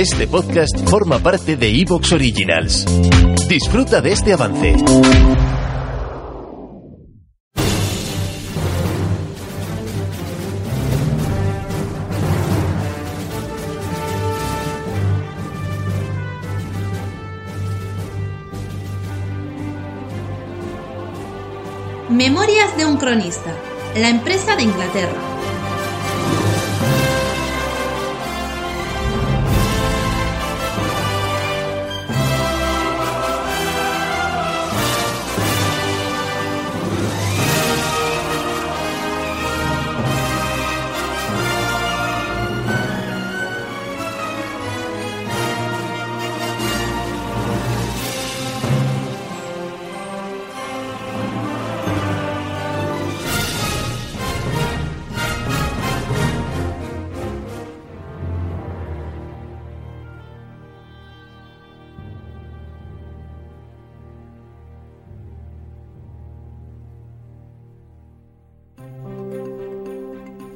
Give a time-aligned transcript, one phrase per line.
[0.00, 2.86] Este podcast forma parte de Evox Originals.
[3.46, 4.74] Disfruta de este avance.
[22.08, 23.54] Memorias de un cronista.
[23.96, 25.29] La empresa de Inglaterra.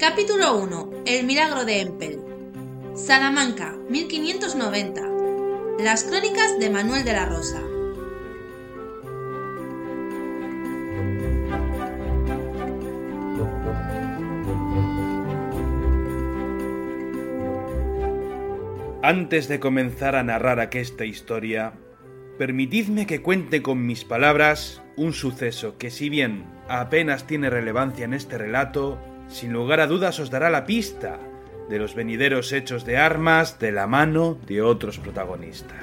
[0.06, 0.90] Capítulo 1.
[1.06, 2.20] El milagro de Empel.
[2.94, 5.00] Salamanca, 1590.
[5.82, 7.62] Las crónicas de Manuel de la Rosa.
[19.02, 21.72] Antes de comenzar a narrar aquesta historia,
[22.36, 28.12] permitidme que cuente con mis palabras un suceso que si bien apenas tiene relevancia en
[28.12, 29.00] este relato,
[29.34, 31.18] sin lugar a dudas os dará la pista
[31.68, 35.74] de los venideros hechos de armas de la mano de otros protagonistas.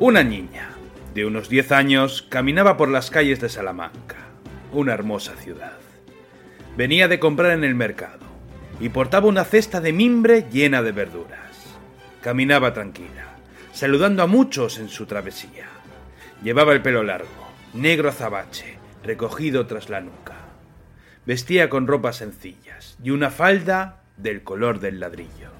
[0.00, 0.70] Una niña
[1.14, 4.16] de unos 10 años caminaba por las calles de Salamanca,
[4.72, 5.78] una hermosa ciudad.
[6.76, 8.26] Venía de comprar en el mercado
[8.80, 11.78] y portaba una cesta de mimbre llena de verduras.
[12.22, 13.36] Caminaba tranquila,
[13.72, 15.75] saludando a muchos en su travesía.
[16.42, 17.28] Llevaba el pelo largo,
[17.72, 20.36] negro azabache, recogido tras la nuca.
[21.24, 25.50] Vestía con ropas sencillas y una falda del color del ladrillo.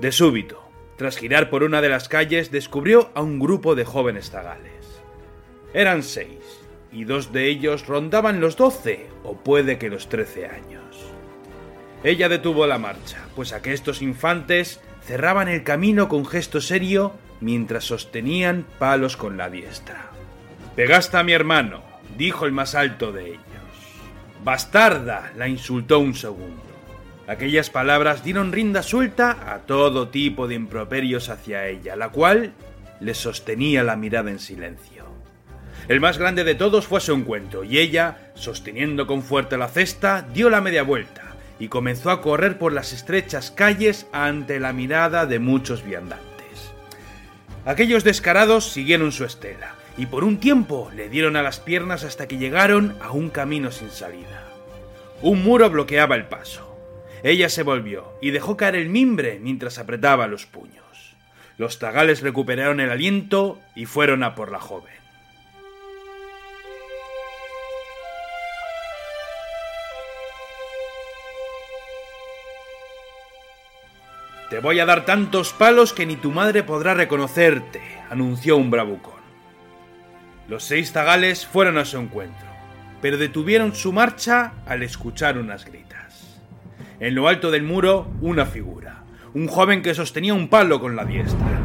[0.00, 0.62] De súbito,
[0.96, 5.02] tras girar por una de las calles, descubrió a un grupo de jóvenes zagales.
[5.74, 6.40] Eran seis,
[6.90, 11.09] y dos de ellos rondaban los doce o puede que los trece años.
[12.02, 18.64] Ella detuvo la marcha, pues aquestos infantes cerraban el camino con gesto serio mientras sostenían
[18.78, 20.10] palos con la diestra.
[20.76, 21.82] Pegaste a mi hermano,
[22.16, 23.40] dijo el más alto de ellos.
[24.42, 26.62] Bastarda, la insultó un segundo.
[27.26, 32.54] Aquellas palabras dieron rinda suelta a todo tipo de improperios hacia ella, la cual
[32.98, 35.04] le sostenía la mirada en silencio.
[35.86, 39.68] El más grande de todos fue a su encuentro, y ella, sosteniendo con fuerte la
[39.68, 41.29] cesta, dio la media vuelta
[41.60, 46.72] y comenzó a correr por las estrechas calles ante la mirada de muchos viandantes.
[47.66, 52.26] Aquellos descarados siguieron su estela, y por un tiempo le dieron a las piernas hasta
[52.26, 54.48] que llegaron a un camino sin salida.
[55.20, 56.66] Un muro bloqueaba el paso.
[57.22, 61.16] Ella se volvió y dejó caer el mimbre mientras apretaba los puños.
[61.58, 64.99] Los tagales recuperaron el aliento y fueron a por la joven.
[74.50, 77.80] Te voy a dar tantos palos que ni tu madre podrá reconocerte,
[78.10, 79.20] anunció un bravucón.
[80.48, 82.48] Los seis zagales fueron a su encuentro,
[83.00, 86.40] pero detuvieron su marcha al escuchar unas gritas.
[86.98, 89.04] En lo alto del muro, una figura,
[89.34, 91.60] un joven que sostenía un palo con la diestra.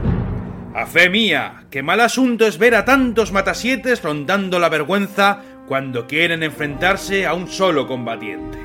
[0.76, 6.06] A fe mía, qué mal asunto es ver a tantos matasietes rondando la vergüenza cuando
[6.06, 8.60] quieren enfrentarse a un solo combatiente.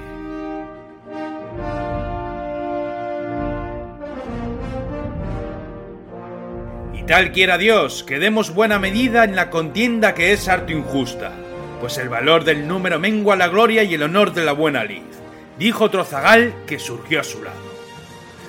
[7.11, 11.33] Tal quiera Dios que demos buena medida en la contienda que es harto injusta,
[11.81, 15.03] pues el valor del número mengua la gloria y el honor de la buena lid,
[15.59, 17.59] dijo otro zagal que surgió a su lado.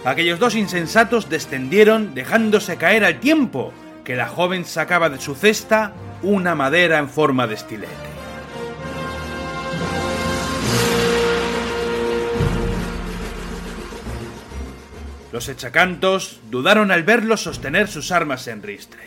[0.06, 3.74] Aquellos dos insensatos descendieron dejándose caer al tiempo
[4.04, 8.11] que la joven sacaba de su cesta una madera en forma de estilete.
[15.42, 19.02] Los echacantos dudaron al verlo sostener sus armas en ristre.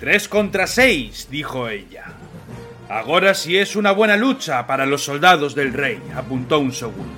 [0.00, 2.06] Tres contra seis, dijo ella.
[2.88, 7.14] Ahora sí es una buena lucha para los soldados del rey, apuntó un segundo.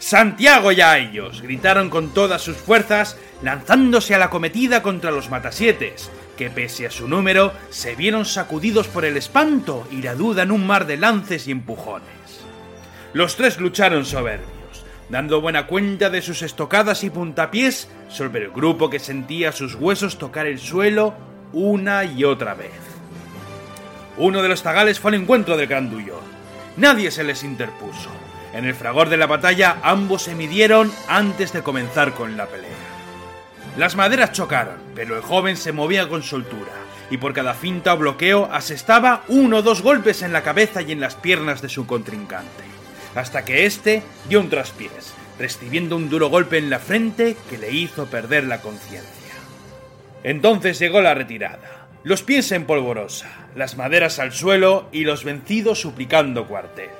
[0.00, 5.30] Santiago ya a ellos, gritaron con todas sus fuerzas, lanzándose a la cometida contra los
[5.30, 10.42] matasietes, que pese a su número se vieron sacudidos por el espanto y la duda
[10.42, 12.08] en un mar de lances y empujones.
[13.12, 14.61] Los tres lucharon soberbios,
[15.12, 20.16] dando buena cuenta de sus estocadas y puntapiés sobre el grupo que sentía sus huesos
[20.16, 21.12] tocar el suelo
[21.52, 22.72] una y otra vez.
[24.16, 26.18] Uno de los tagales fue al encuentro del grandullo.
[26.78, 28.08] Nadie se les interpuso.
[28.54, 32.70] En el fragor de la batalla ambos se midieron antes de comenzar con la pelea.
[33.76, 36.72] Las maderas chocaron, pero el joven se movía con soltura,
[37.10, 40.92] y por cada finta o bloqueo asestaba uno o dos golpes en la cabeza y
[40.92, 42.71] en las piernas de su contrincante,
[43.14, 47.72] hasta que éste dio un traspiés, recibiendo un duro golpe en la frente que le
[47.72, 49.08] hizo perder la conciencia.
[50.24, 55.80] Entonces llegó la retirada, los pies en polvorosa, las maderas al suelo y los vencidos
[55.80, 56.90] suplicando cuartel.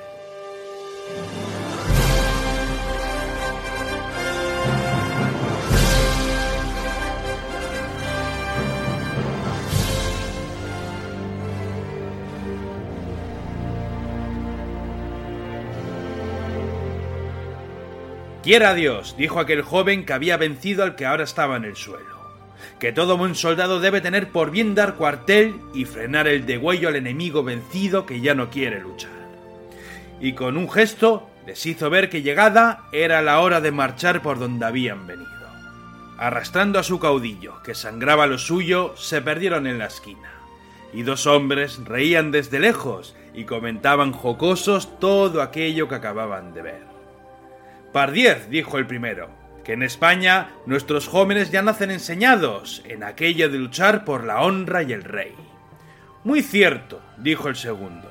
[18.43, 22.19] Quiera Dios, dijo aquel joven que había vencido al que ahora estaba en el suelo,
[22.81, 26.97] que todo buen soldado debe tener por bien dar cuartel y frenar el degüello al
[26.97, 29.13] enemigo vencido que ya no quiere luchar.
[30.21, 34.41] Y con un gesto les hizo ver que llegada era la hora de marchar por
[34.41, 35.31] donde habían venido.
[36.19, 40.33] Arrastrando a su caudillo, que sangraba lo suyo, se perdieron en la esquina.
[40.93, 46.92] Y dos hombres reían desde lejos y comentaban jocosos todo aquello que acababan de ver.
[47.93, 49.29] Pardiez, dijo el primero,
[49.65, 54.83] que en España nuestros jóvenes ya nacen enseñados en aquello de luchar por la honra
[54.83, 55.35] y el rey.
[56.25, 58.11] Muy cierto, dijo el segundo,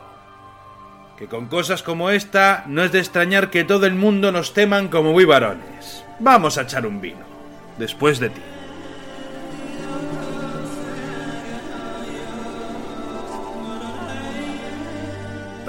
[1.17, 4.87] que con cosas como esta no es de extrañar que todo el mundo nos teman
[4.87, 6.03] como muy varones.
[6.19, 7.25] Vamos a echar un vino,
[7.77, 8.41] después de ti.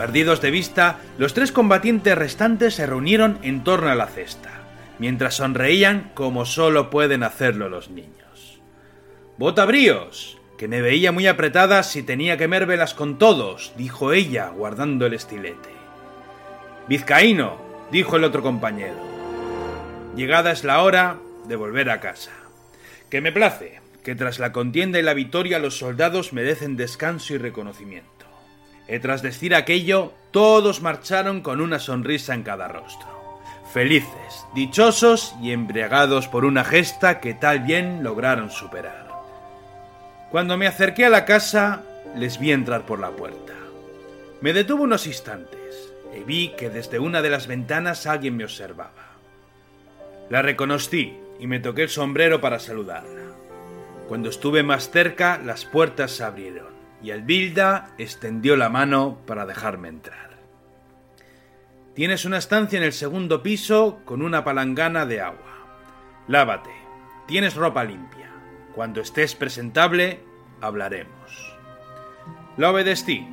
[0.02, 4.50] Perdidos de vista, los tres combatientes restantes se reunieron en torno a la cesta,
[4.98, 8.60] mientras sonreían como solo pueden hacerlo los niños.
[9.38, 15.06] Botabríos, que me veía muy apretada si tenía que mérvelas con todos, dijo ella, guardando
[15.06, 15.70] el estilete.
[16.88, 17.58] Vizcaíno,
[17.92, 18.98] dijo el otro compañero.
[20.16, 22.32] Llegada es la hora de volver a casa.
[23.08, 27.38] Que me place, que tras la contienda y la victoria los soldados merecen descanso y
[27.38, 28.11] reconocimiento.
[28.88, 33.08] Y tras decir aquello, todos marcharon con una sonrisa en cada rostro.
[33.72, 39.08] Felices, dichosos y embriagados por una gesta que tal bien lograron superar.
[40.30, 41.82] Cuando me acerqué a la casa,
[42.16, 43.52] les vi entrar por la puerta.
[44.40, 49.12] Me detuve unos instantes y vi que desde una de las ventanas alguien me observaba.
[50.28, 53.34] La reconocí y me toqué el sombrero para saludarla.
[54.08, 56.71] Cuando estuve más cerca, las puertas se abrieron
[57.02, 60.30] y Albilda extendió la mano para dejarme entrar.
[61.94, 65.66] Tienes una estancia en el segundo piso con una palangana de agua.
[66.26, 66.70] Lávate.
[67.26, 68.30] Tienes ropa limpia.
[68.74, 70.20] Cuando estés presentable,
[70.60, 71.56] hablaremos.
[72.56, 73.26] La obedecí.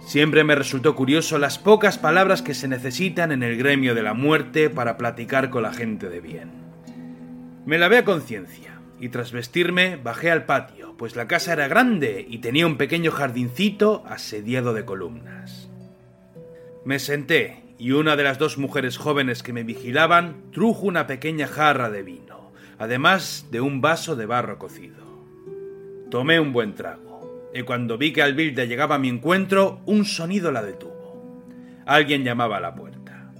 [0.00, 4.14] Siempre me resultó curioso las pocas palabras que se necesitan en el gremio de la
[4.14, 6.50] muerte para platicar con la gente de bien.
[7.66, 12.26] Me lavé a conciencia y tras vestirme bajé al patio, pues la casa era grande
[12.28, 15.70] y tenía un pequeño jardincito asediado de columnas.
[16.84, 21.46] Me senté y una de las dos mujeres jóvenes que me vigilaban trujo una pequeña
[21.46, 25.02] jarra de vino, además de un vaso de barro cocido.
[26.10, 30.52] Tomé un buen trago, y cuando vi que Albilda llegaba a mi encuentro, un sonido
[30.52, 31.34] la detuvo.
[31.86, 33.32] Alguien llamaba a la puerta.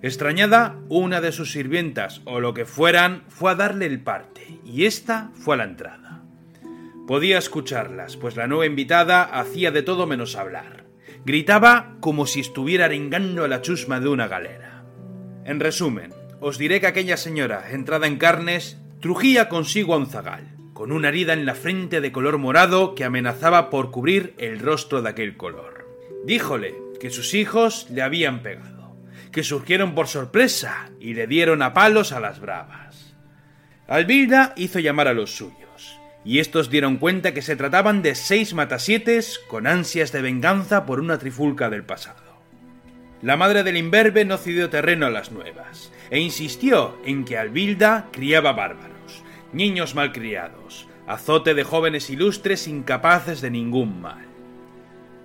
[0.00, 4.86] Extrañada, una de sus sirvientas, o lo que fueran, fue a darle el parte, y
[4.86, 6.03] ésta fue a la entrada.
[7.06, 10.84] Podía escucharlas, pues la nueva invitada hacía de todo menos hablar.
[11.26, 14.86] Gritaba como si estuviera arengando a la chusma de una galera.
[15.44, 20.56] En resumen, os diré que aquella señora, entrada en carnes, trujía consigo a un zagal,
[20.72, 25.02] con una herida en la frente de color morado que amenazaba por cubrir el rostro
[25.02, 25.86] de aquel color.
[26.24, 28.96] Díjole que sus hijos le habían pegado,
[29.30, 33.14] que surgieron por sorpresa y le dieron a palos a las bravas.
[33.88, 35.63] Alvilda hizo llamar a los suyos
[36.24, 41.00] y estos dieron cuenta que se trataban de seis matasietes con ansias de venganza por
[41.00, 42.22] una trifulca del pasado.
[43.22, 48.08] La madre del imberbe no cedió terreno a las nuevas, e insistió en que Albilda
[48.12, 54.26] criaba bárbaros, niños malcriados, azote de jóvenes ilustres incapaces de ningún mal.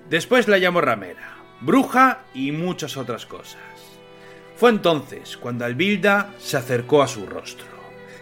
[0.10, 3.60] Después la llamó ramera, bruja y muchas otras cosas.
[4.56, 7.68] Fue entonces cuando Albilda se acercó a su rostro,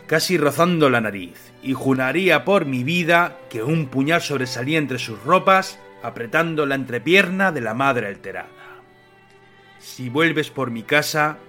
[0.05, 5.21] casi rozando la nariz, y juraría por mi vida que un puñal sobresalía entre sus
[5.23, 8.47] ropas, apretando la entrepierna de la madre alterada.
[9.79, 11.39] Si vuelves por mi casa,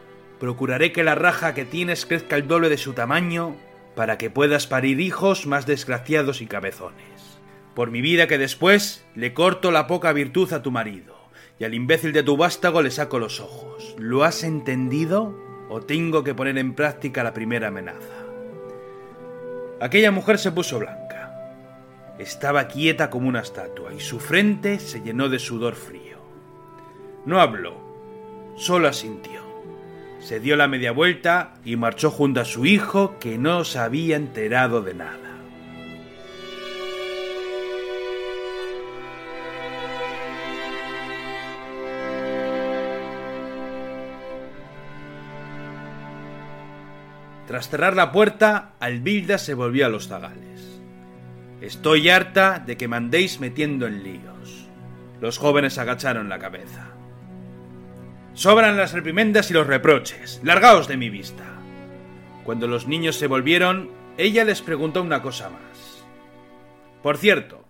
[0.41, 3.55] procuraré que la raja que tienes crezca el doble de su tamaño
[3.95, 7.39] para que puedas parir hijos más desgraciados y cabezones.
[7.77, 11.17] Por mi vida que después le corto la poca virtud a tu marido,
[11.61, 13.95] y al imbécil de tu vástago le saco los ojos.
[13.99, 15.33] ¿Lo has entendido?
[15.69, 18.18] ¿O tengo que poner en práctica la primera amenaza?
[19.81, 21.33] Aquella mujer se puso blanca.
[22.19, 26.19] Estaba quieta como una estatua y su frente se llenó de sudor frío.
[27.25, 27.75] No habló,
[28.57, 29.41] solo asintió.
[30.19, 34.17] Se dio la media vuelta y marchó junto a su hijo que no se había
[34.17, 35.28] enterado de nada.
[47.49, 50.83] Tras cerrar la puerta, Albilda se volvió a los zagales.
[51.63, 54.69] Estoy harta de que mandéis metiendo en líos.
[55.23, 56.91] Los jóvenes agacharon la cabeza.
[58.35, 60.43] Sobran las reprimendas y los reproches.
[60.45, 61.45] Largaos de mi vista.
[62.45, 66.05] Cuando los niños se volvieron, ella les preguntó una cosa más.
[67.03, 67.65] Por cierto,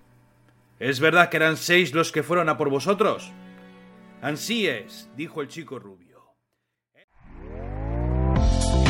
[0.80, 3.30] ¿es verdad que eran seis los que fueron a por vosotros?
[4.22, 6.07] Ansí es, dijo el chico rubio.